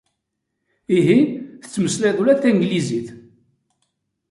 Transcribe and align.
Ihi, 0.97 1.19
tettmeslayeḍ 1.61 2.17
ula 2.21 2.35
d 2.37 2.39
tanglizit? 2.41 3.07